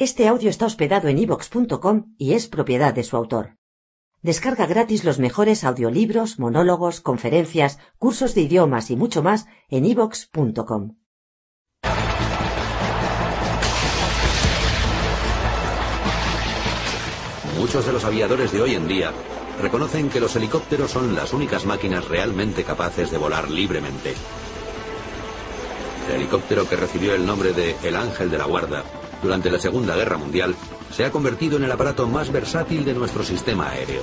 [0.00, 3.56] Este audio está hospedado en ivox.com y es propiedad de su autor.
[4.22, 10.94] Descarga gratis los mejores audiolibros, monólogos, conferencias, cursos de idiomas y mucho más en ivox.com.
[17.58, 19.10] Muchos de los aviadores de hoy en día
[19.60, 24.14] reconocen que los helicópteros son las únicas máquinas realmente capaces de volar libremente.
[26.08, 28.84] El helicóptero que recibió el nombre de El Ángel de la Guarda
[29.22, 30.54] durante la Segunda Guerra Mundial
[30.92, 34.02] se ha convertido en el aparato más versátil de nuestro sistema aéreo.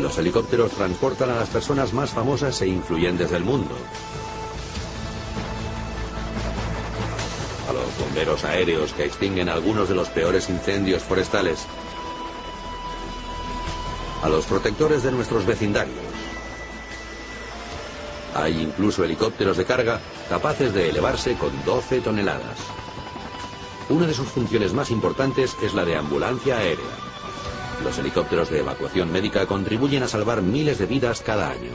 [0.00, 3.74] Los helicópteros transportan a las personas más famosas e influyentes del mundo.
[7.68, 11.66] A los bomberos aéreos que extinguen algunos de los peores incendios forestales.
[14.22, 16.11] A los protectores de nuestros vecindarios.
[18.34, 22.58] Hay incluso helicópteros de carga capaces de elevarse con 12 toneladas.
[23.88, 26.84] Una de sus funciones más importantes es la de ambulancia aérea.
[27.84, 31.72] Los helicópteros de evacuación médica contribuyen a salvar miles de vidas cada año.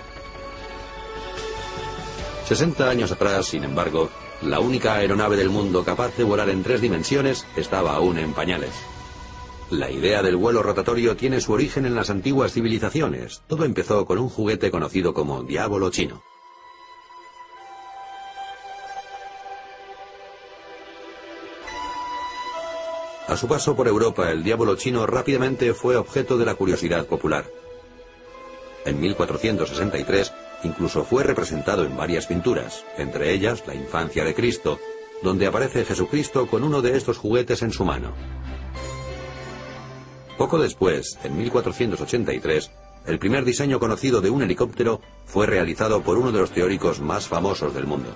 [2.47, 4.09] 60 años atrás, sin embargo,
[4.42, 8.71] la única aeronave del mundo capaz de volar en tres dimensiones estaba aún en pañales.
[9.69, 13.42] La idea del vuelo rotatorio tiene su origen en las antiguas civilizaciones.
[13.47, 16.23] Todo empezó con un juguete conocido como diablo chino.
[23.28, 27.45] A su paso por Europa, el diablo chino rápidamente fue objeto de la curiosidad popular.
[28.86, 30.33] En 1463
[30.64, 34.80] incluso fue representado en varias pinturas, entre ellas La infancia de Cristo,
[35.21, 38.14] donde aparece Jesucristo con uno de estos juguetes en su mano.
[40.37, 42.71] Poco después, en 1483,
[43.08, 47.27] el primer diseño conocido de un helicóptero fue realizado por uno de los teóricos más
[47.27, 48.16] famosos del mundo.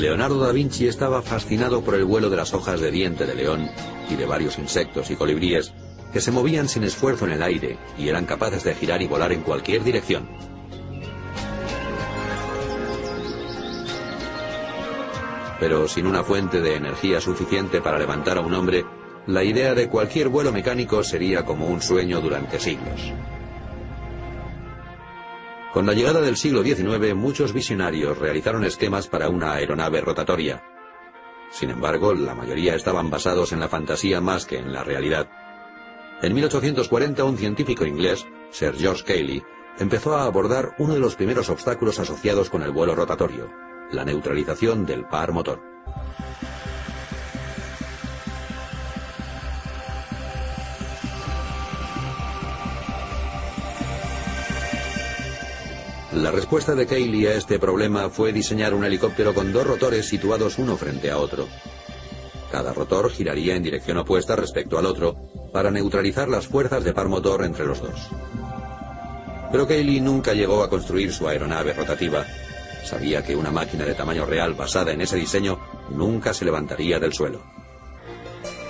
[0.00, 3.70] Leonardo da Vinci estaba fascinado por el vuelo de las hojas de diente de león
[4.10, 5.72] y de varios insectos y colibríes
[6.12, 9.32] que se movían sin esfuerzo en el aire y eran capaces de girar y volar
[9.32, 10.28] en cualquier dirección.
[15.58, 18.84] Pero sin una fuente de energía suficiente para levantar a un hombre,
[19.26, 23.12] la idea de cualquier vuelo mecánico sería como un sueño durante siglos.
[25.76, 30.64] Con la llegada del siglo XIX, muchos visionarios realizaron esquemas para una aeronave rotatoria.
[31.50, 35.28] Sin embargo, la mayoría estaban basados en la fantasía más que en la realidad.
[36.22, 39.42] En 1840, un científico inglés, Sir George Cayley,
[39.78, 43.52] empezó a abordar uno de los primeros obstáculos asociados con el vuelo rotatorio,
[43.92, 45.60] la neutralización del par motor.
[56.16, 60.58] La respuesta de Cayley a este problema fue diseñar un helicóptero con dos rotores situados
[60.58, 61.46] uno frente a otro.
[62.50, 65.14] Cada rotor giraría en dirección opuesta respecto al otro
[65.52, 68.08] para neutralizar las fuerzas de par motor entre los dos.
[69.52, 72.24] Pero Cayley nunca llegó a construir su aeronave rotativa.
[72.82, 75.58] Sabía que una máquina de tamaño real basada en ese diseño
[75.90, 77.42] nunca se levantaría del suelo.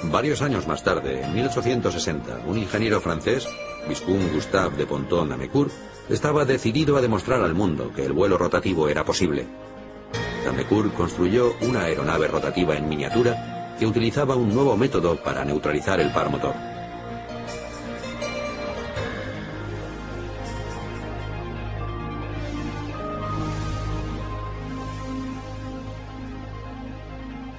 [0.02, 3.46] Varios años más tarde, en 1860, un ingeniero francés,
[3.88, 5.72] Viscount Gustave de Ponton-Amécourt,
[6.08, 9.47] estaba decidido a demostrar al mundo que el vuelo rotativo era posible.
[10.44, 16.12] Damecourt construyó una aeronave rotativa en miniatura que utilizaba un nuevo método para neutralizar el
[16.12, 16.55] par motor.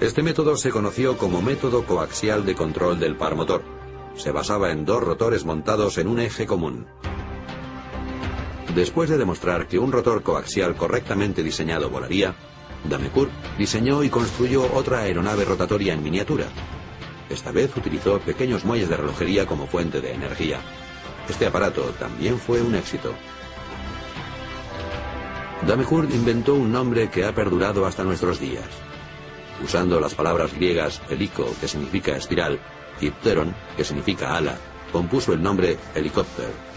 [0.00, 3.62] Este método se conoció como método coaxial de control del par motor.
[4.14, 6.86] Se basaba en dos rotores montados en un eje común.
[8.78, 12.36] Después de demostrar que un rotor coaxial correctamente diseñado volaría,
[12.88, 16.46] Damecourt diseñó y construyó otra aeronave rotatoria en miniatura.
[17.28, 20.60] Esta vez utilizó pequeños muelles de relojería como fuente de energía.
[21.28, 23.12] Este aparato también fue un éxito.
[25.66, 28.68] Damecourt inventó un nombre que ha perdurado hasta nuestros días.
[29.60, 32.60] Usando las palabras griegas helico, que significa espiral,
[33.00, 34.56] y pteron, que significa ala,
[34.92, 36.67] compuso el nombre helicóptero.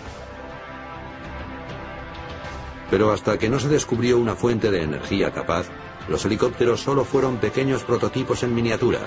[2.91, 5.67] Pero hasta que no se descubrió una fuente de energía capaz,
[6.09, 8.99] los helicópteros solo fueron pequeños prototipos en miniatura.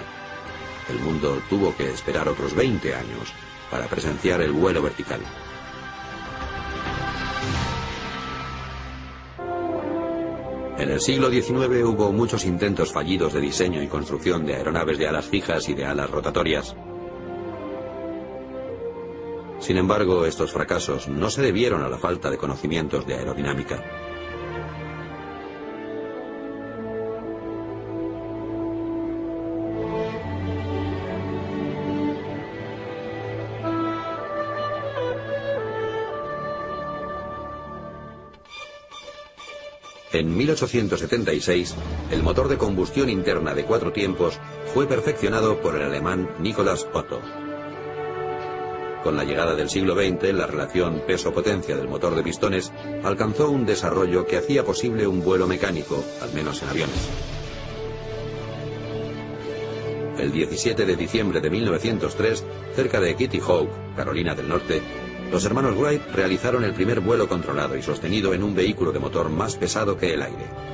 [0.88, 3.32] El mundo tuvo que esperar otros 20 años
[3.70, 5.20] para presenciar el vuelo vertical.
[10.78, 15.08] En el siglo XIX hubo muchos intentos fallidos de diseño y construcción de aeronaves de
[15.08, 16.74] alas fijas y de alas rotatorias.
[19.64, 23.82] Sin embargo, estos fracasos no se debieron a la falta de conocimientos de aerodinámica.
[40.12, 41.74] En 1876,
[42.10, 44.38] el motor de combustión interna de cuatro tiempos
[44.74, 47.43] fue perfeccionado por el alemán Nicolas Otto.
[49.04, 52.72] Con la llegada del siglo XX, la relación peso-potencia del motor de pistones
[53.04, 57.10] alcanzó un desarrollo que hacía posible un vuelo mecánico, al menos en aviones.
[60.18, 64.80] El 17 de diciembre de 1903, cerca de Kitty Hawk, Carolina del Norte,
[65.30, 69.28] los hermanos Wright realizaron el primer vuelo controlado y sostenido en un vehículo de motor
[69.28, 70.73] más pesado que el aire.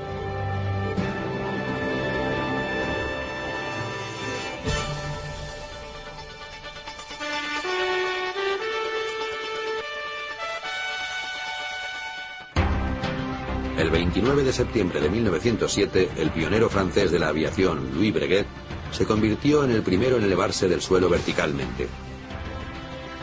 [13.81, 18.47] El 29 de septiembre de 1907, el pionero francés de la aviación, Louis Breguet,
[18.93, 21.89] se convirtió en el primero en elevarse del suelo verticalmente.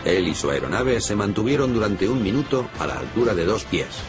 [0.04, 4.00] Él y su aeronave se mantuvieron durante un minuto a la altura de dos pies.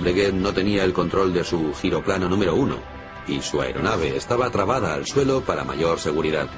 [0.00, 2.78] Breguet no tenía el control de su giroplano número uno
[3.28, 6.48] y su aeronave estaba trabada al suelo para mayor seguridad.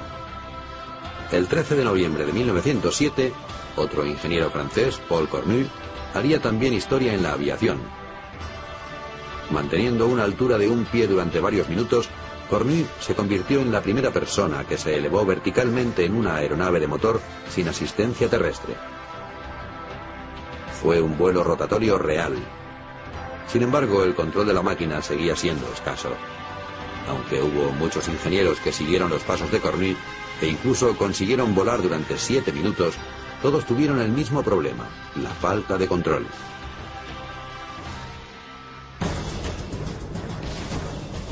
[1.31, 3.33] El 13 de noviembre de 1907,
[3.75, 5.67] otro ingeniero francés, Paul Cornu,
[6.15, 7.94] haría también historia en la aviación.
[9.51, 12.09] Manteniendo una altura de un pie durante varios minutos,
[12.49, 16.87] Cornu se convirtió en la primera persona que se elevó verticalmente en una aeronave de
[16.87, 17.19] motor
[17.49, 18.75] sin asistencia terrestre.
[20.81, 22.35] Fue un vuelo rotatorio real.
[23.47, 26.09] Sin embargo, el control de la máquina seguía siendo escaso.
[27.07, 29.95] Aunque hubo muchos ingenieros que siguieron los pasos de Cornu
[30.41, 32.95] e incluso consiguieron volar durante siete minutos,
[33.41, 36.25] todos tuvieron el mismo problema, la falta de control.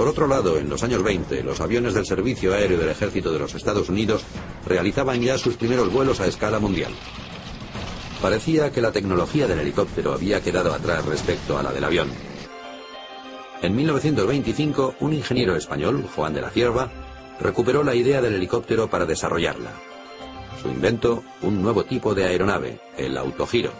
[0.03, 3.39] Por otro lado, en los años 20, los aviones del Servicio Aéreo del Ejército de
[3.39, 4.25] los Estados Unidos
[4.67, 6.91] realizaban ya sus primeros vuelos a escala mundial.
[8.21, 12.09] Parecía que la tecnología del helicóptero había quedado atrás respecto a la del avión.
[13.61, 16.91] En 1925, un ingeniero español, Juan de la Cierva,
[17.39, 19.71] recuperó la idea del helicóptero para desarrollarla.
[20.61, 23.71] Su invento, un nuevo tipo de aeronave, el autogiro.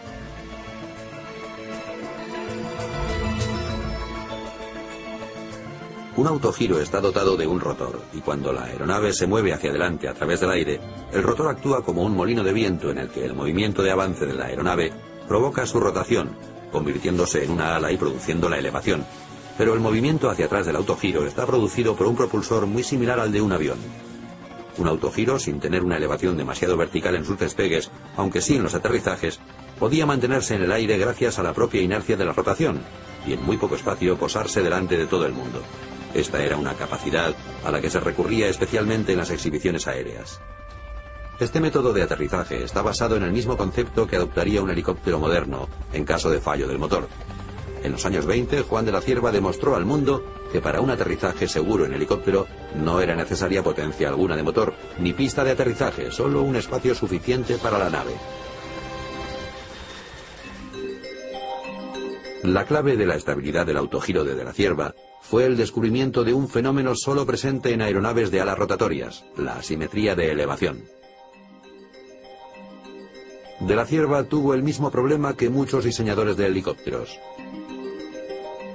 [6.16, 10.06] Un autogiro está dotado de un rotor, y cuando la aeronave se mueve hacia adelante
[10.06, 10.80] a través del aire,
[11.12, 14.24] el rotor actúa como un molino de viento en el que el movimiento de avance
[14.24, 14.92] de la aeronave
[15.26, 16.36] provoca su rotación,
[16.70, 19.04] convirtiéndose en una ala y produciendo la elevación.
[19.58, 23.32] Pero el movimiento hacia atrás del autogiro está producido por un propulsor muy similar al
[23.32, 23.78] de un avión.
[24.78, 28.74] Un autogiro, sin tener una elevación demasiado vertical en sus despegues, aunque sí en los
[28.74, 29.40] aterrizajes,
[29.80, 32.80] podía mantenerse en el aire gracias a la propia inercia de la rotación,
[33.26, 35.60] y en muy poco espacio posarse delante de todo el mundo.
[36.14, 40.40] Esta era una capacidad a la que se recurría especialmente en las exhibiciones aéreas.
[41.40, 45.68] Este método de aterrizaje está basado en el mismo concepto que adoptaría un helicóptero moderno
[45.92, 47.08] en caso de fallo del motor.
[47.82, 51.48] En los años 20, Juan de la Cierva demostró al mundo que para un aterrizaje
[51.48, 56.42] seguro en helicóptero no era necesaria potencia alguna de motor, ni pista de aterrizaje, solo
[56.42, 58.12] un espacio suficiente para la nave.
[62.44, 66.34] La clave de la estabilidad del autogiro de De la Cierva fue el descubrimiento de
[66.34, 70.84] un fenómeno solo presente en aeronaves de alas rotatorias, la asimetría de elevación.
[73.60, 77.18] De la Cierva tuvo el mismo problema que muchos diseñadores de helicópteros.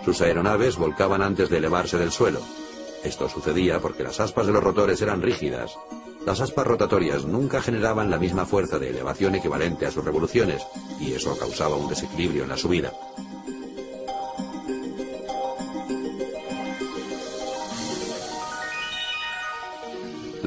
[0.03, 2.41] Sus aeronaves volcaban antes de elevarse del suelo.
[3.03, 5.77] Esto sucedía porque las aspas de los rotores eran rígidas.
[6.25, 10.63] Las aspas rotatorias nunca generaban la misma fuerza de elevación equivalente a sus revoluciones,
[10.99, 12.91] y eso causaba un desequilibrio en la subida.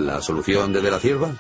[0.03, 1.37] ¿La solución de De la Cierva?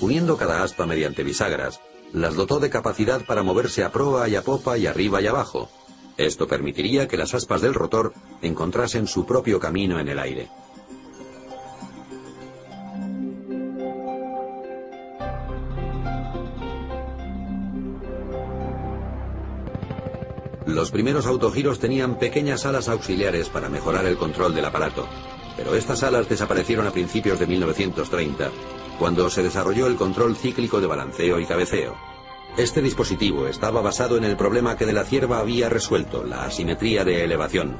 [0.00, 1.78] Uniendo cada aspa mediante bisagras,
[2.14, 5.68] las dotó de capacidad para moverse a proa y a popa y arriba y abajo.
[6.16, 10.48] Esto permitiría que las aspas del rotor encontrasen su propio camino en el aire.
[20.64, 25.06] Los primeros autogiros tenían pequeñas alas auxiliares para mejorar el control del aparato,
[25.56, 28.50] pero estas alas desaparecieron a principios de 1930,
[28.98, 31.96] cuando se desarrolló el control cíclico de balanceo y cabeceo.
[32.56, 37.04] Este dispositivo estaba basado en el problema que de la cierva había resuelto, la asimetría
[37.04, 37.76] de elevación.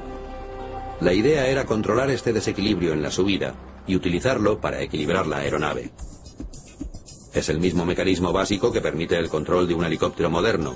[0.99, 3.55] La idea era controlar este desequilibrio en la subida
[3.87, 5.91] y utilizarlo para equilibrar la aeronave.
[7.33, 10.75] Es el mismo mecanismo básico que permite el control de un helicóptero moderno,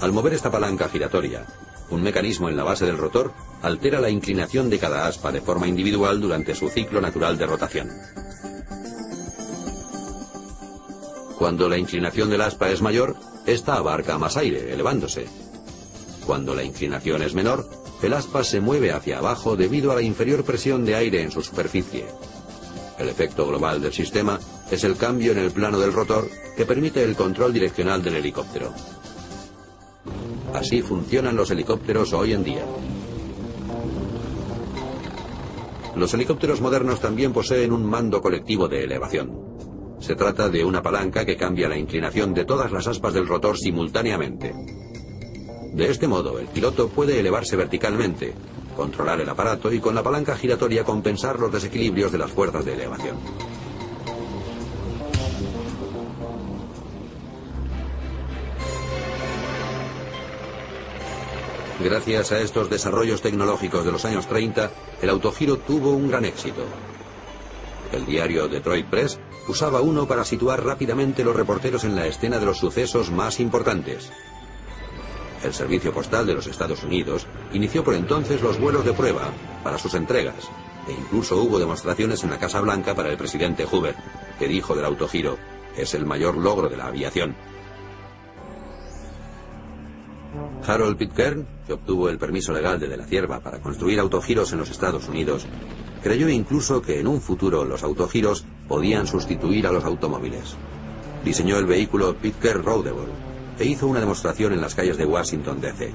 [0.00, 1.46] al mover esta palanca giratoria,
[1.90, 5.68] un mecanismo en la base del rotor altera la inclinación de cada aspa de forma
[5.68, 7.90] individual durante su ciclo natural de rotación.
[11.38, 13.14] Cuando la inclinación del aspa es mayor,
[13.46, 15.26] ésta abarca más aire, elevándose.
[16.24, 17.68] Cuando la inclinación es menor,
[18.02, 21.42] el aspa se mueve hacia abajo debido a la inferior presión de aire en su
[21.42, 22.06] superficie.
[22.98, 24.40] El efecto global del sistema
[24.70, 28.72] es el cambio en el plano del rotor que permite el control direccional del helicóptero.
[30.56, 32.64] Así funcionan los helicópteros hoy en día.
[35.94, 39.38] Los helicópteros modernos también poseen un mando colectivo de elevación.
[40.00, 43.58] Se trata de una palanca que cambia la inclinación de todas las aspas del rotor
[43.58, 44.54] simultáneamente.
[45.74, 48.32] De este modo, el piloto puede elevarse verticalmente,
[48.74, 52.72] controlar el aparato y con la palanca giratoria compensar los desequilibrios de las fuerzas de
[52.72, 53.18] elevación.
[61.78, 64.70] Gracias a estos desarrollos tecnológicos de los años 30,
[65.02, 66.64] el autogiro tuvo un gran éxito.
[67.92, 72.46] El diario Detroit Press usaba uno para situar rápidamente los reporteros en la escena de
[72.46, 74.10] los sucesos más importantes.
[75.44, 79.30] El Servicio Postal de los Estados Unidos inició por entonces los vuelos de prueba
[79.62, 80.48] para sus entregas,
[80.88, 83.94] e incluso hubo demostraciones en la Casa Blanca para el presidente Hoover,
[84.38, 85.36] que dijo del autogiro,
[85.76, 87.36] es el mayor logro de la aviación.
[90.66, 94.58] Harold Pitcairn, que obtuvo el permiso legal de De la Cierva para construir autogiros en
[94.58, 95.46] los Estados Unidos,
[96.02, 100.56] creyó incluso que en un futuro los autogiros podían sustituir a los automóviles.
[101.24, 103.12] Diseñó el vehículo Pitcairn Roadable
[103.58, 105.92] e hizo una demostración en las calles de Washington, D.C.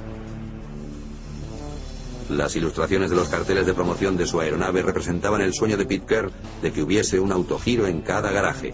[2.29, 6.31] Las ilustraciones de los carteles de promoción de su aeronave representaban el sueño de Pitcairn
[6.62, 8.74] de que hubiese un autogiro en cada garaje.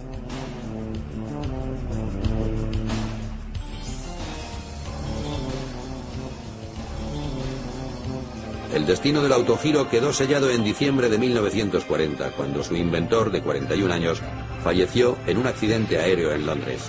[8.77, 13.91] El destino del autogiro quedó sellado en diciembre de 1940, cuando su inventor, de 41
[13.91, 14.21] años,
[14.63, 16.83] falleció en un accidente aéreo en Londres.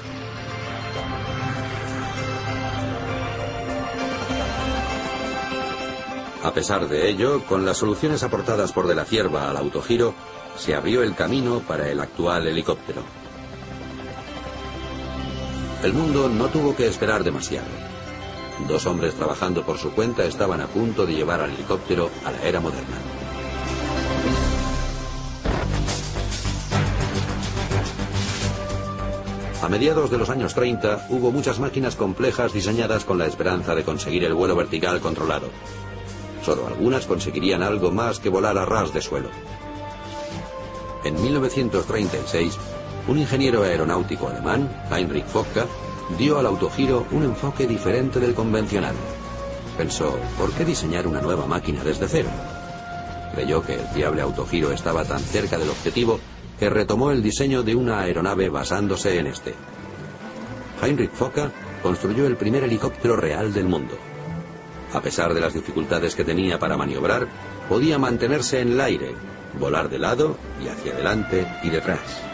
[6.44, 10.12] A pesar de ello, con las soluciones aportadas por De la Cierva al autogiro,
[10.58, 13.00] se abrió el camino para el actual helicóptero.
[15.82, 17.97] El mundo no tuvo que esperar demasiado.
[18.66, 22.42] Dos hombres trabajando por su cuenta estaban a punto de llevar al helicóptero a la
[22.42, 22.96] era moderna.
[29.62, 33.84] A mediados de los años 30 hubo muchas máquinas complejas diseñadas con la esperanza de
[33.84, 35.48] conseguir el vuelo vertical controlado.
[36.44, 39.28] Solo algunas conseguirían algo más que volar a ras de suelo.
[41.04, 42.56] En 1936,
[43.08, 45.64] un ingeniero aeronáutico alemán, Heinrich Focke,
[46.16, 48.94] dio al autogiro un enfoque diferente del convencional.
[49.76, 52.28] Pensó, ¿por qué diseñar una nueva máquina desde cero?
[53.34, 56.18] Creyó que el fiable autogiro estaba tan cerca del objetivo
[56.58, 59.54] que retomó el diseño de una aeronave basándose en este.
[60.82, 61.50] Heinrich Fokker
[61.82, 63.96] construyó el primer helicóptero real del mundo.
[64.92, 67.28] A pesar de las dificultades que tenía para maniobrar,
[67.68, 69.14] podía mantenerse en el aire,
[69.60, 72.27] volar de lado y hacia adelante y detrás.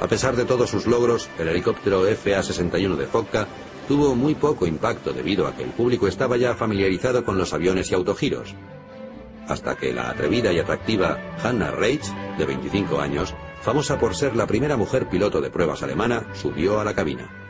[0.00, 3.46] A pesar de todos sus logros, el helicóptero FA-61 de Fokka
[3.86, 7.90] tuvo muy poco impacto debido a que el público estaba ya familiarizado con los aviones
[7.90, 8.54] y autogiros.
[9.46, 14.46] Hasta que la atrevida y atractiva Hannah Reitz, de 25 años, famosa por ser la
[14.46, 17.49] primera mujer piloto de pruebas alemana, subió a la cabina.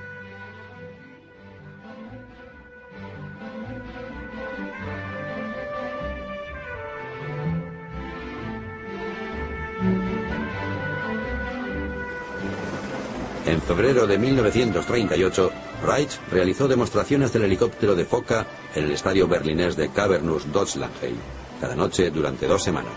[13.46, 15.50] En febrero de 1938,
[15.82, 21.16] Reich realizó demostraciones del helicóptero de Foca en el estadio berlinés de Cavernus Deutschlandheim,
[21.60, 22.92] cada noche durante dos semanas.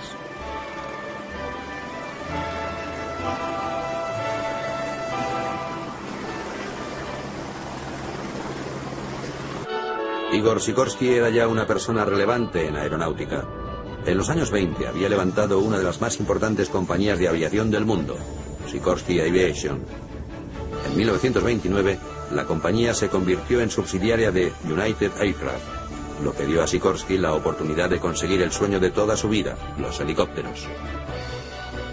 [10.34, 13.46] Igor Sikorsky era ya una persona relevante en aeronáutica.
[14.06, 17.86] En los años 20 había levantado una de las más importantes compañías de aviación del
[17.86, 18.18] mundo,
[18.68, 19.86] Sikorsky Aviation,
[20.94, 21.98] en 1929,
[22.36, 25.66] la compañía se convirtió en subsidiaria de United Aircraft,
[26.24, 29.58] lo que dio a Sikorsky la oportunidad de conseguir el sueño de toda su vida,
[29.80, 30.68] los helicópteros.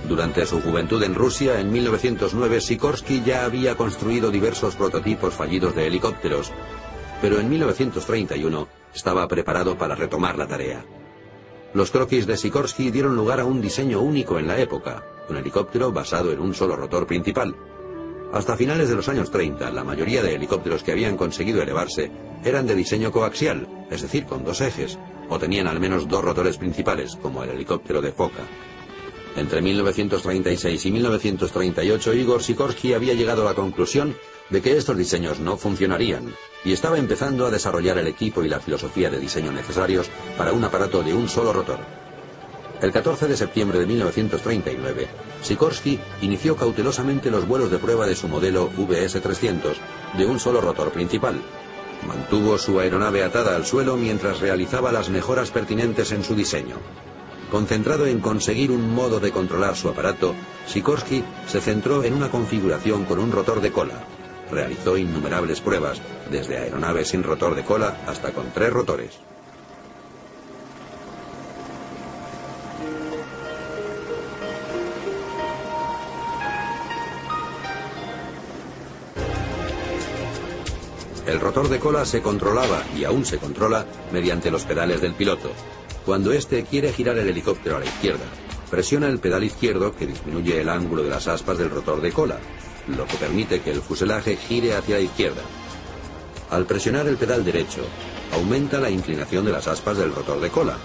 [0.06, 5.86] Durante su juventud en Rusia, en 1909, Sikorsky ya había construido diversos prototipos fallidos de
[5.86, 6.52] helicópteros,
[7.22, 10.84] pero en 1931 estaba preparado para retomar la tarea.
[11.72, 15.90] Los croquis de Sikorsky dieron lugar a un diseño único en la época, un helicóptero
[15.90, 17.56] basado en un solo rotor principal.
[18.32, 22.12] Hasta finales de los años 30, la mayoría de helicópteros que habían conseguido elevarse
[22.44, 26.56] eran de diseño coaxial, es decir, con dos ejes, o tenían al menos dos rotores
[26.56, 28.42] principales, como el helicóptero de Foca.
[29.36, 34.16] Entre 1936 y 1938, Igor Sikorsky había llegado a la conclusión
[34.48, 36.32] de que estos diseños no funcionarían
[36.64, 40.64] y estaba empezando a desarrollar el equipo y la filosofía de diseño necesarios para un
[40.64, 41.99] aparato de un solo rotor.
[42.82, 45.08] El 14 de septiembre de 1939,
[45.42, 49.74] Sikorsky inició cautelosamente los vuelos de prueba de su modelo VS-300
[50.16, 51.42] de un solo rotor principal.
[52.06, 56.76] Mantuvo su aeronave atada al suelo mientras realizaba las mejoras pertinentes en su diseño.
[57.50, 60.34] Concentrado en conseguir un modo de controlar su aparato,
[60.66, 64.04] Sikorsky se centró en una configuración con un rotor de cola,
[64.50, 69.18] realizó innumerables pruebas, desde aeronaves sin rotor de cola hasta con tres rotores.
[81.30, 85.52] El rotor de cola se controlaba y aún se controla mediante los pedales del piloto.
[86.04, 88.24] Cuando éste quiere girar el helicóptero a la izquierda,
[88.68, 92.40] presiona el pedal izquierdo que disminuye el ángulo de las aspas del rotor de cola,
[92.88, 95.42] lo que permite que el fuselaje gire hacia la izquierda.
[96.50, 97.82] Al presionar el pedal derecho,
[98.32, 100.78] aumenta la inclinación de las aspas del rotor de cola,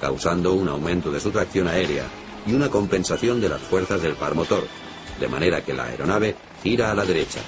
[0.00, 2.04] causando un aumento de su tracción aérea
[2.46, 4.62] y una compensación de las fuerzas del par motor,
[5.18, 7.40] de manera que la aeronave gira a la derecha.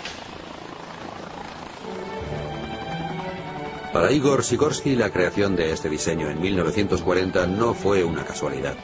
[3.92, 8.76] Para Igor Sikorsky la creación de este diseño en 1940 no fue una casualidad.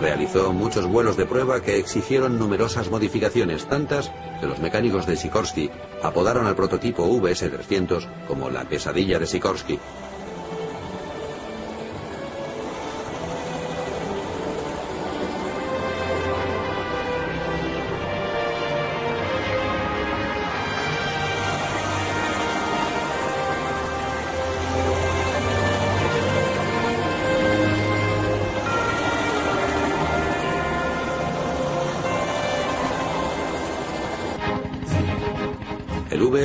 [0.00, 5.70] Realizó muchos vuelos de prueba que exigieron numerosas modificaciones, tantas que los mecánicos de Sikorsky
[6.02, 9.78] apodaron al prototipo VS-300 como la pesadilla de Sikorsky.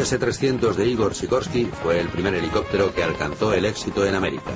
[0.08, 4.54] S-300 de Igor Sikorsky fue el primer helicóptero que alcanzó el éxito en América.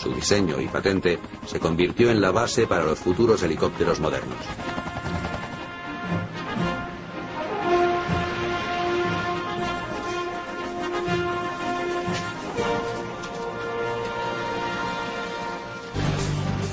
[0.00, 4.36] Su diseño y patente se convirtió en la base para los futuros helicópteros modernos.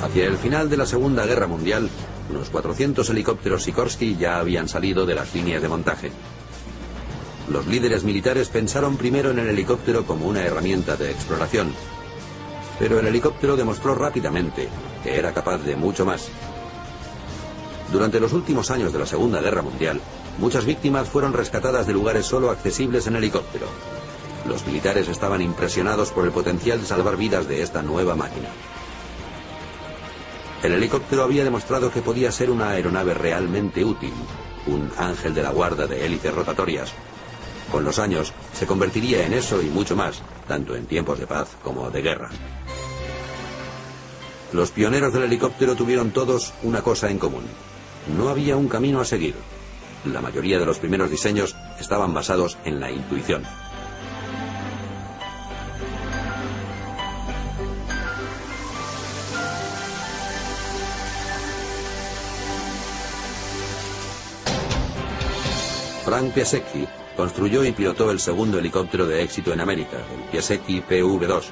[0.04, 1.90] Hacia el final de la Segunda Guerra Mundial,
[2.30, 6.12] unos 400 helicópteros Sikorsky ya habían salido de las líneas de montaje.
[7.50, 11.74] Los líderes militares pensaron primero en el helicóptero como una herramienta de exploración,
[12.78, 14.68] pero el helicóptero demostró rápidamente
[15.04, 16.28] que era capaz de mucho más.
[17.92, 20.02] Durante los últimos años de la Segunda Guerra Mundial,
[20.40, 23.68] muchas víctimas fueron rescatadas de lugares solo accesibles en helicóptero.
[24.46, 28.50] Los militares estaban impresionados por el potencial de salvar vidas de esta nueva máquina.
[30.64, 34.14] El helicóptero había demostrado que podía ser una aeronave realmente útil,
[34.66, 36.94] un ángel de la guarda de hélices rotatorias,
[37.72, 41.50] con los años se convertiría en eso y mucho más, tanto en tiempos de paz
[41.64, 42.30] como de guerra.
[44.54, 47.44] Los pioneros del helicóptero tuvieron todos una cosa en común.
[48.18, 49.36] No había un camino a seguir.
[50.06, 53.44] La mayoría de los primeros diseños estaban basados en la intuición.
[66.06, 71.46] Frank Piasecki construyó y pilotó el segundo helicóptero de éxito en América, el Piasecki PV-2.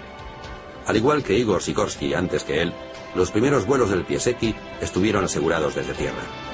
[0.85, 2.73] Al igual que Igor Sikorsky antes que él,
[3.15, 6.44] los primeros vuelos del Piasecki estuvieron asegurados desde tierra.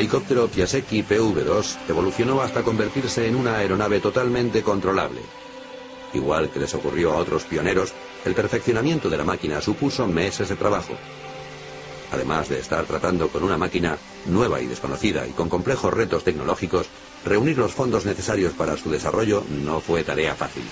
[0.00, 5.20] Helicóptero Piasecki PV-2 evolucionó hasta convertirse en una aeronave totalmente controlable.
[6.14, 7.92] Igual que les ocurrió a otros pioneros,
[8.24, 10.94] el perfeccionamiento de la máquina supuso meses de trabajo.
[12.12, 16.86] Además de estar tratando con una máquina nueva y desconocida y con complejos retos tecnológicos,
[17.26, 20.64] reunir los fondos necesarios para su desarrollo no fue tarea fácil.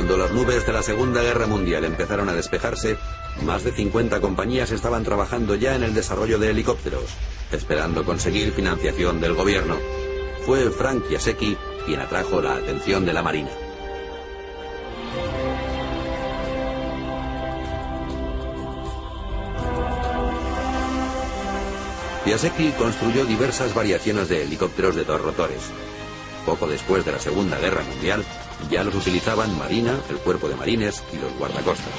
[0.00, 2.96] Cuando las nubes de la Segunda Guerra Mundial empezaron a despejarse,
[3.42, 7.04] más de 50 compañías estaban trabajando ya en el desarrollo de helicópteros,
[7.52, 9.76] esperando conseguir financiación del gobierno.
[10.46, 13.50] Fue Frank Yaseki quien atrajo la atención de la Marina.
[22.24, 25.60] Piasecki construyó diversas variaciones de helicópteros de dos rotores.
[26.46, 28.24] Poco después de la Segunda Guerra Mundial,
[28.70, 31.92] ya los utilizaban Marina, el Cuerpo de Marines y los guardacostas.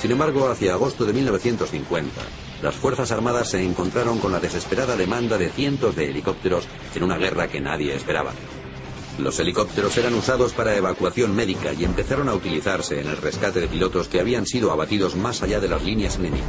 [0.00, 2.20] Sin embargo, hacia agosto de 1950,
[2.62, 7.16] las Fuerzas Armadas se encontraron con la desesperada demanda de cientos de helicópteros en una
[7.16, 8.32] guerra que nadie esperaba.
[9.18, 13.68] Los helicópteros eran usados para evacuación médica y empezaron a utilizarse en el rescate de
[13.68, 16.48] pilotos que habían sido abatidos más allá de las líneas enemigas.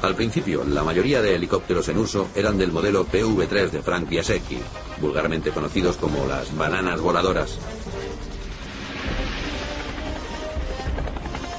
[0.00, 4.58] Al principio, la mayoría de helicópteros en uso eran del modelo PV-3 de Frank Piasecki,
[5.00, 7.58] vulgarmente conocidos como las bananas voladoras.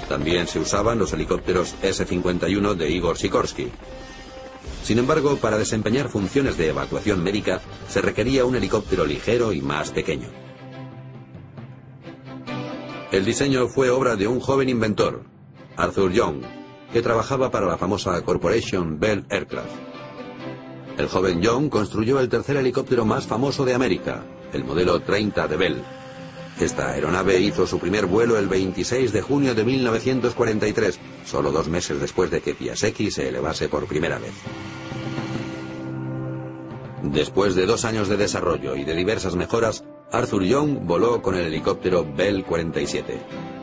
[0.07, 3.69] También se usaban los helicópteros S-51 de Igor Sikorsky.
[4.83, 9.91] Sin embargo, para desempeñar funciones de evacuación médica se requería un helicóptero ligero y más
[9.91, 10.29] pequeño.
[13.11, 15.23] El diseño fue obra de un joven inventor,
[15.75, 16.41] Arthur Young,
[16.91, 19.69] que trabajaba para la famosa Corporation Bell Aircraft.
[20.97, 25.57] El joven Young construyó el tercer helicóptero más famoso de América, el modelo 30 de
[25.57, 25.83] Bell.
[26.59, 32.01] Esta aeronave hizo su primer vuelo el 26 de junio de 1943, solo dos meses
[32.01, 34.33] después de que Piasecki se elevase por primera vez.
[37.03, 41.45] Después de dos años de desarrollo y de diversas mejoras, Arthur Young voló con el
[41.45, 43.58] helicóptero Bell 47.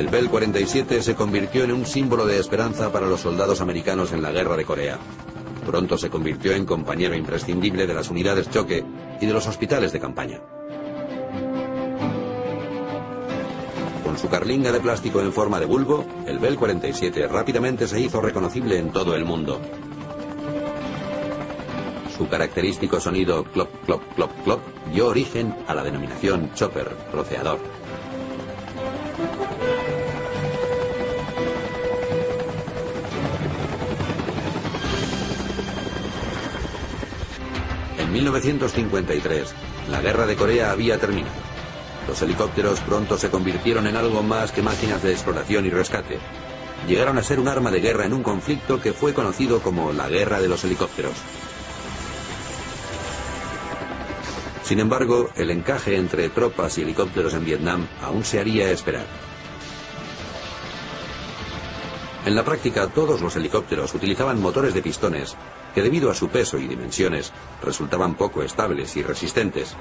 [0.00, 4.22] El Bell 47 se convirtió en un símbolo de esperanza para los soldados americanos en
[4.22, 4.98] la guerra de Corea.
[5.66, 8.82] Pronto se convirtió en compañero imprescindible de las unidades choque
[9.20, 10.40] y de los hospitales de campaña.
[14.02, 18.22] Con su carlinga de plástico en forma de bulbo, el Bell 47 rápidamente se hizo
[18.22, 19.60] reconocible en todo el mundo.
[22.16, 24.60] Su característico sonido clop, clop, clop, clop
[24.94, 27.79] dio origen a la denominación chopper, roceador.
[38.20, 39.54] 1953,
[39.90, 41.32] la guerra de Corea había terminado.
[42.06, 46.18] Los helicópteros pronto se convirtieron en algo más que máquinas de exploración y rescate.
[46.86, 50.08] Llegaron a ser un arma de guerra en un conflicto que fue conocido como la
[50.08, 51.14] Guerra de los Helicópteros.
[54.64, 59.29] Sin embargo, el encaje entre tropas y helicópteros en Vietnam aún se haría esperar.
[62.26, 65.36] En la práctica, todos los helicópteros utilizaban motores de pistones
[65.74, 69.74] que debido a su peso y dimensiones resultaban poco estables y resistentes.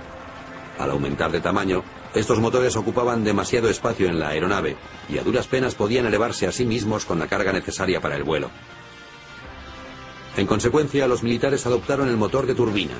[0.77, 4.77] Al aumentar de tamaño, estos motores ocupaban demasiado espacio en la aeronave
[5.09, 8.23] y a duras penas podían elevarse a sí mismos con la carga necesaria para el
[8.23, 8.49] vuelo.
[10.37, 12.95] En consecuencia, los militares adoptaron el motor de turbina.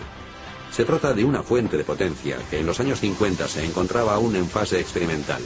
[0.72, 4.36] Se trata de una fuente de potencia que en los años 50 se encontraba aún
[4.36, 5.42] en fase experimental.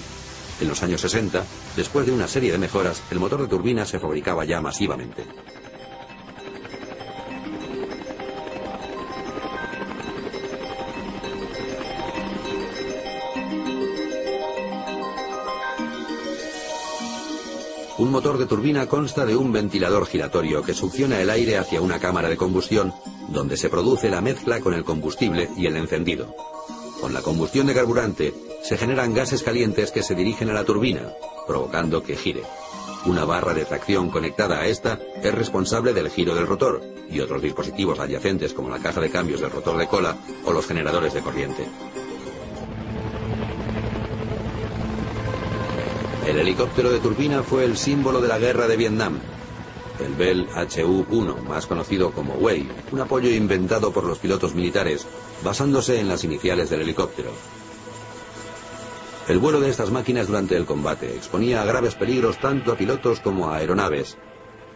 [0.63, 1.45] En los años 60,
[1.75, 5.25] después de una serie de mejoras, el motor de turbina se fabricaba ya masivamente.
[17.97, 21.99] Un motor de turbina consta de un ventilador giratorio que succiona el aire hacia una
[21.99, 22.93] cámara de combustión,
[23.27, 26.52] donde se produce la mezcla con el combustible y el encendido.
[27.03, 31.11] Con la combustión de carburante se generan gases calientes que se dirigen a la turbina,
[31.45, 32.43] provocando que gire.
[33.05, 37.41] Una barra de tracción conectada a esta es responsable del giro del rotor y otros
[37.41, 41.19] dispositivos adyacentes como la caja de cambios del rotor de cola o los generadores de
[41.19, 41.67] corriente.
[46.25, 49.19] El helicóptero de turbina fue el símbolo de la guerra de Vietnam.
[50.03, 55.07] El Bell HU-1, más conocido como Wei, un apoyo inventado por los pilotos militares,
[55.43, 57.31] basándose en las iniciales del helicóptero.
[59.29, 63.21] El vuelo de estas máquinas durante el combate exponía a graves peligros tanto a pilotos
[63.21, 64.17] como a aeronaves.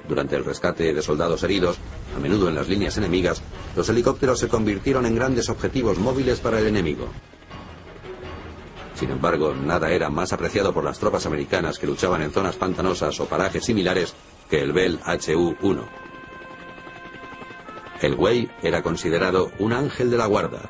[0.07, 1.77] Durante el rescate de soldados heridos,
[2.15, 3.41] a menudo en las líneas enemigas,
[3.75, 7.09] los helicópteros se convirtieron en grandes objetivos móviles para el enemigo.
[8.95, 13.19] Sin embargo, nada era más apreciado por las tropas americanas que luchaban en zonas pantanosas
[13.19, 14.15] o parajes similares
[14.49, 15.85] que el Bell HU-1.
[18.01, 20.69] El Way era considerado un ángel de la guarda,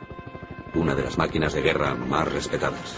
[0.76, 2.96] una de las máquinas de guerra más respetadas.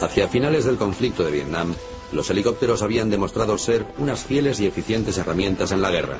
[0.00, 1.74] Hacia finales del conflicto de Vietnam,
[2.12, 6.18] los helicópteros habían demostrado ser unas fieles y eficientes herramientas en la guerra.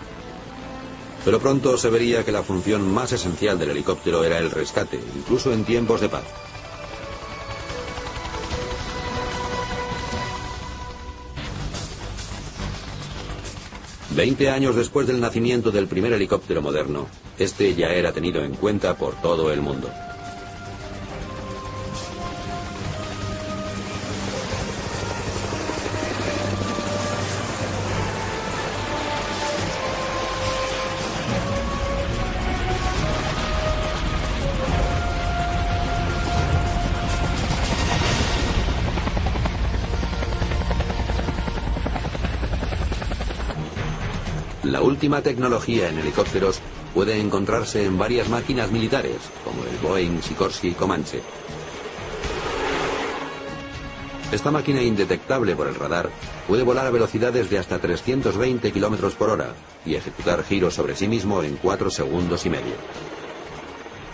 [1.27, 5.53] Pero pronto se vería que la función más esencial del helicóptero era el rescate, incluso
[5.53, 6.23] en tiempos de paz.
[14.11, 17.09] Veinte años después del nacimiento del primer helicóptero moderno,
[17.41, 19.91] este ya era tenido en cuenta por todo el mundo.
[44.67, 46.59] La última tecnología en helicópteros
[46.93, 51.23] puede encontrarse en varias máquinas militares, como el Boeing Sikorsky Comanche.
[54.33, 56.11] Esta máquina indetectable por el radar
[56.49, 61.07] puede volar a velocidades de hasta 320 km por hora y ejecutar giros sobre sí
[61.07, 62.75] mismo en 4 segundos y medio.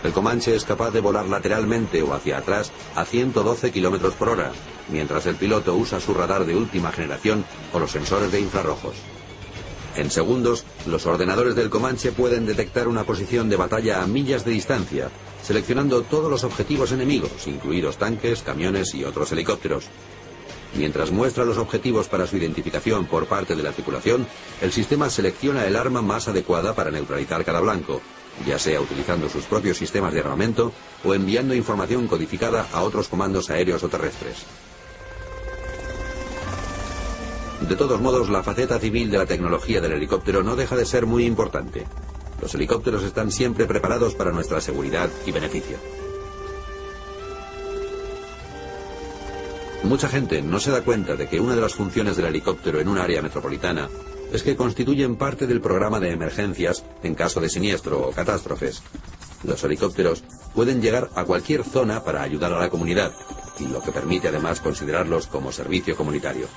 [0.03, 4.51] El Comanche es capaz de volar lateralmente o hacia atrás a 112 km por hora,
[4.89, 8.93] mientras el piloto usa su radar de última generación o los sensores de infrarrojos.
[9.95, 14.51] En segundos, los ordenadores del Comanche pueden detectar una posición de batalla a millas de
[14.51, 15.09] distancia,
[15.43, 19.85] seleccionando todos los objetivos enemigos, incluidos tanques, camiones y otros helicópteros.
[20.75, 24.25] Mientras muestra los objetivos para su identificación por parte de la tripulación,
[24.61, 28.01] el sistema selecciona el arma más adecuada para neutralizar cada blanco,
[28.47, 33.51] ya sea utilizando sus propios sistemas de armamento o enviando información codificada a otros comandos
[33.51, 34.37] aéreos o terrestres.
[37.67, 41.05] De todos modos, la faceta civil de la tecnología del helicóptero no deja de ser
[41.05, 41.87] muy importante.
[42.41, 45.77] Los helicópteros están siempre preparados para nuestra seguridad y beneficio.
[49.83, 52.89] Mucha gente no se da cuenta de que una de las funciones del helicóptero en
[52.89, 53.89] un área metropolitana
[54.33, 58.81] es que constituyen parte del programa de emergencias en caso de siniestro o catástrofes.
[59.43, 60.23] Los helicópteros
[60.53, 63.13] pueden llegar a cualquier zona para ayudar a la comunidad,
[63.59, 66.47] y lo que permite además considerarlos como servicio comunitario.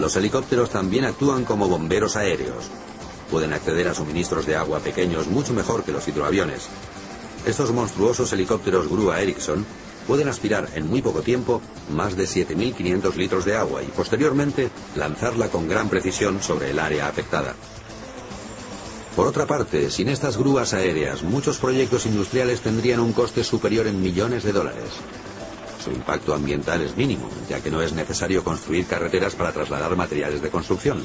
[0.00, 2.70] Los helicópteros también actúan como bomberos aéreos.
[3.30, 6.68] Pueden acceder a suministros de agua pequeños mucho mejor que los hidroaviones.
[7.44, 9.66] Estos monstruosos helicópteros grúa Ericsson
[10.06, 11.60] pueden aspirar en muy poco tiempo
[11.90, 17.06] más de 7.500 litros de agua y posteriormente lanzarla con gran precisión sobre el área
[17.06, 17.54] afectada.
[19.14, 24.00] Por otra parte, sin estas grúas aéreas, muchos proyectos industriales tendrían un coste superior en
[24.00, 24.92] millones de dólares.
[25.82, 30.42] Su impacto ambiental es mínimo, ya que no es necesario construir carreteras para trasladar materiales
[30.42, 31.02] de construcción.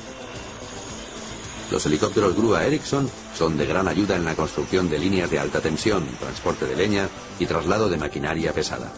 [1.72, 5.62] Los helicópteros grúa Ericsson son de gran ayuda en la construcción de líneas de alta
[5.62, 7.10] tensión, transporte de leña
[7.40, 8.92] y traslado de maquinaria pesada.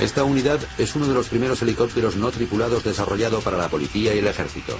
[0.00, 4.18] Esta unidad es uno de los primeros helicópteros no tripulados desarrollado para la policía y
[4.18, 4.76] el ejército.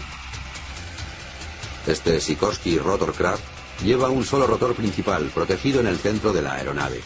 [1.87, 7.01] Este Sikorsky Rotorcraft Lleva un solo rotor principal protegido en el centro de la aeronave.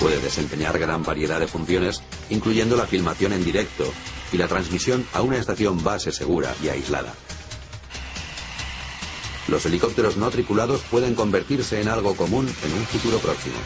[0.00, 3.84] Puede desempeñar gran variedad de funciones, incluyendo la filmación en directo
[4.32, 7.14] y la transmisión a una estación base segura y aislada.
[9.48, 13.56] Los helicópteros no tripulados pueden convertirse en algo común en un futuro próximo.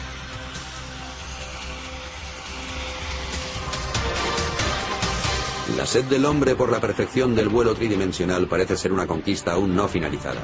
[5.77, 9.75] La sed del hombre por la perfección del vuelo tridimensional parece ser una conquista aún
[9.75, 10.41] no finalizada.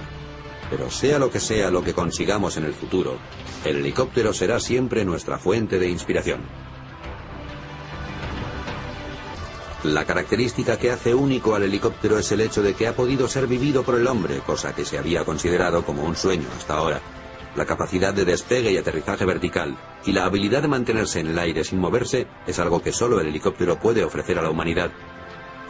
[0.75, 3.19] Pero sea lo que sea lo que consigamos en el futuro,
[3.63, 6.41] el helicóptero será siempre nuestra fuente de inspiración.
[9.83, 13.45] La característica que hace único al helicóptero es el hecho de que ha podido ser
[13.45, 17.01] vivido por el hombre, cosa que se había considerado como un sueño hasta ahora.
[17.55, 21.63] La capacidad de despegue y aterrizaje vertical y la habilidad de mantenerse en el aire
[21.63, 24.89] sin moverse es algo que solo el helicóptero puede ofrecer a la humanidad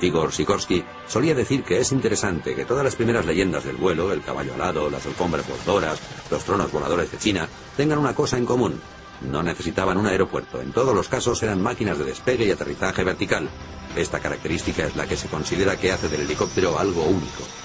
[0.04, 4.22] Igor Sikorsky solía decir que es interesante que todas las primeras leyendas del vuelo, el
[4.22, 8.80] caballo alado, las alfombras voladoras, los tronos voladores de China, tengan una cosa en común,
[9.30, 10.62] No necesitaban un aeropuerto.
[10.62, 13.50] En todos los casos eran máquinas de despegue y aterrizaje vertical.
[13.96, 17.62] Esta característica es la que se considera que hace del helicóptero algo único.